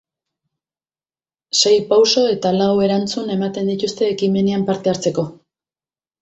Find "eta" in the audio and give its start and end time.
2.37-2.53